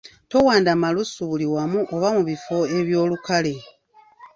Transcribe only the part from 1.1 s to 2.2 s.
buli wamu oba